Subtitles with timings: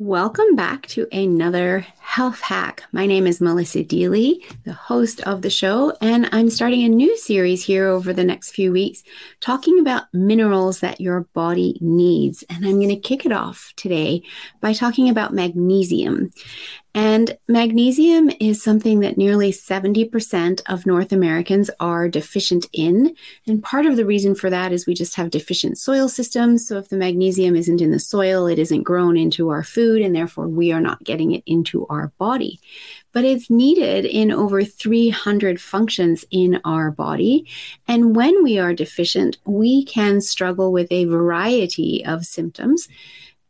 [0.00, 2.82] Welcome back to another health hack.
[2.90, 7.16] My name is Melissa Deely, the host of the show, and I'm starting a new
[7.16, 9.04] series here over the next few weeks
[9.38, 12.42] talking about minerals that your body needs.
[12.50, 14.24] And I'm going to kick it off today
[14.60, 16.32] by talking about magnesium.
[16.96, 23.16] And magnesium is something that nearly 70% of North Americans are deficient in.
[23.48, 26.68] And part of the reason for that is we just have deficient soil systems.
[26.68, 30.14] So if the magnesium isn't in the soil, it isn't grown into our food, and
[30.14, 32.60] therefore we are not getting it into our body.
[33.12, 37.46] But it's needed in over 300 functions in our body.
[37.88, 42.88] And when we are deficient, we can struggle with a variety of symptoms.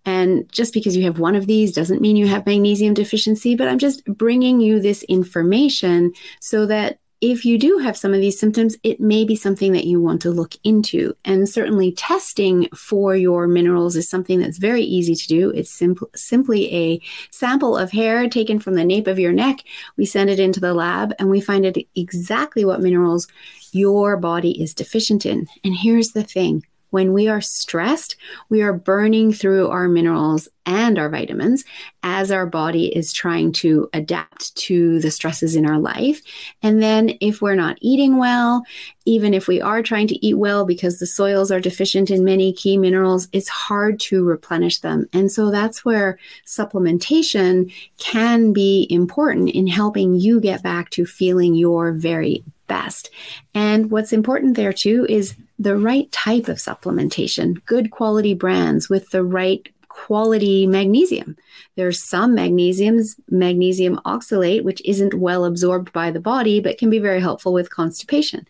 [0.05, 3.69] And just because you have one of these doesn't mean you have magnesium deficiency, but
[3.69, 8.39] I'm just bringing you this information so that if you do have some of these
[8.39, 11.17] symptoms, it may be something that you want to look into.
[11.25, 15.51] And certainly, testing for your minerals is something that's very easy to do.
[15.51, 15.81] It's
[16.15, 17.01] simply a
[17.31, 19.61] sample of hair taken from the nape of your neck.
[19.97, 23.27] We send it into the lab and we find out exactly what minerals
[23.73, 25.47] your body is deficient in.
[25.65, 26.63] And here's the thing
[26.95, 28.15] when we are stressed,
[28.49, 31.65] we are burning through our minerals and our vitamins
[32.03, 36.21] as our body is trying to adapt to the stresses in our life.
[36.63, 38.65] And then if we're not eating well,
[39.05, 42.53] even if we are trying to eat well because the soils are deficient in many
[42.53, 45.07] key minerals, it's hard to replenish them.
[45.13, 51.55] And so that's where supplementation can be important in helping you get back to feeling
[51.55, 53.11] your very best.
[53.55, 59.11] And what's important there too is the right type of supplementation, good quality brands with
[59.11, 61.37] the right quality magnesium.
[61.77, 66.99] There's some magnesiums, magnesium oxalate, which isn't well absorbed by the body, but can be
[66.99, 68.47] very helpful with constipation.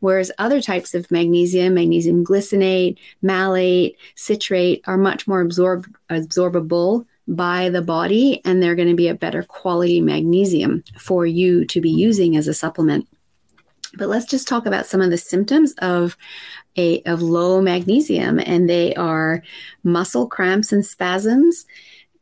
[0.00, 7.68] Whereas other types of magnesium, magnesium glycinate, malate, citrate, are much more absorb- absorbable by
[7.68, 11.90] the body, and they're going to be a better quality magnesium for you to be
[11.90, 13.06] using as a supplement.
[13.96, 16.16] But let's just talk about some of the symptoms of
[16.76, 19.42] a of low magnesium, and they are
[19.82, 21.66] muscle cramps and spasms,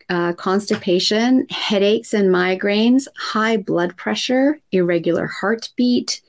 [0.09, 6.23] uh, constipation, headaches and migraines, high blood pressure, irregular heartbeat,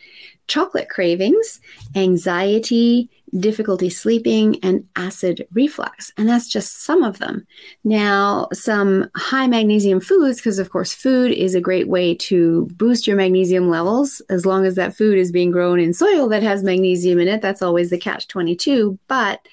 [0.47, 1.59] chocolate cravings,
[1.95, 6.11] anxiety, difficulty sleeping, and acid reflux.
[6.17, 7.45] And that's just some of them.
[7.83, 13.05] Now, some high magnesium foods, because of course, food is a great way to boost
[13.05, 14.21] your magnesium levels.
[14.29, 17.41] As long as that food is being grown in soil that has magnesium in it,
[17.41, 18.97] that's always the catch 22.
[19.07, 19.45] But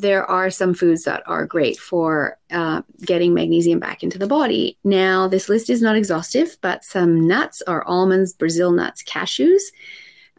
[0.00, 4.78] there are some foods that are great for uh, getting magnesium back into the body.
[4.84, 9.62] Now, this list is not exhaustive, but some nuts are almonds, Brazil nuts, cashews.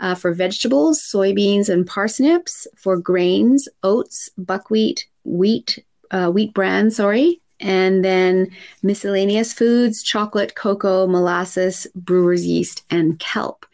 [0.01, 2.67] Uh, for vegetables, soybeans and parsnips.
[2.77, 7.41] For grains, oats, buckwheat, wheat, uh, wheat bran, sorry.
[7.59, 13.65] And then miscellaneous foods, chocolate, cocoa, molasses, brewer's yeast, and kelp.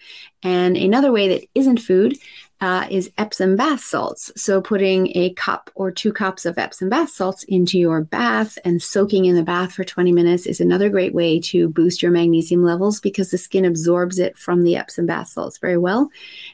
[0.41, 2.17] And another way that isn't food
[2.65, 4.31] uh, is Epsom bath salts.
[4.35, 8.81] So, putting a cup or two cups of Epsom bath salts into your bath and
[8.81, 12.63] soaking in the bath for 20 minutes is another great way to boost your magnesium
[12.63, 16.09] levels because the skin absorbs it from the Epsom bath salts very well.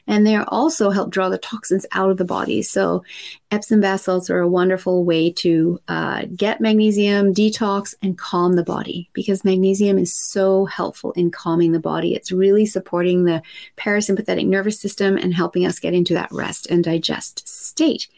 [0.06, 2.60] And they also help draw the toxins out of the body.
[2.60, 3.04] So,
[3.50, 8.62] Epsom bath salts are a wonderful way to uh, get magnesium, detox, and calm the
[8.62, 12.14] body because magnesium is so helpful in calming the body.
[12.14, 13.42] It's really supporting the
[13.76, 18.08] parasympathetic nervous system and helping us get into that rest and digest state.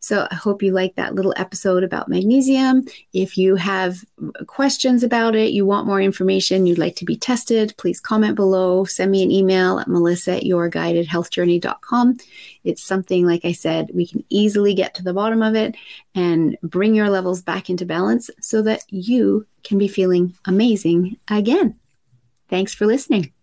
[0.00, 2.84] So I hope you like that little episode about magnesium.
[3.12, 4.04] If you have
[4.48, 8.84] questions about it, you want more information, you'd like to be tested, please comment below.
[8.84, 12.16] Send me an email at melissa at yourguidedhealthjourney.com.
[12.64, 15.76] It's something, like I said, we can easily get to the bottom of it
[16.16, 21.78] and bring your levels back into balance so that you can be feeling amazing again.
[22.48, 23.32] Thanks for listening.